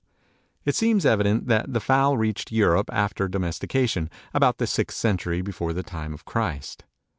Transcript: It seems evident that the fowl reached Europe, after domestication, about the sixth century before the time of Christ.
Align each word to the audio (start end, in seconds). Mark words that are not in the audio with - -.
It 0.65 0.73
seems 0.75 1.05
evident 1.05 1.45
that 1.45 1.71
the 1.73 1.79
fowl 1.79 2.17
reached 2.17 2.51
Europe, 2.51 2.89
after 2.91 3.27
domestication, 3.27 4.09
about 4.33 4.57
the 4.57 4.65
sixth 4.65 4.97
century 4.97 5.43
before 5.43 5.73
the 5.73 5.83
time 5.83 6.11
of 6.11 6.25
Christ. 6.25 6.85